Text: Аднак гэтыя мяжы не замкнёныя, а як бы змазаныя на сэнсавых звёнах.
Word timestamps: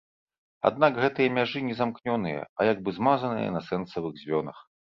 Аднак 0.69 0.95
гэтыя 1.03 1.33
мяжы 1.35 1.61
не 1.67 1.75
замкнёныя, 1.83 2.41
а 2.59 2.69
як 2.71 2.83
бы 2.89 2.97
змазаныя 2.99 3.55
на 3.59 3.65
сэнсавых 3.71 4.13
звёнах. 4.25 4.69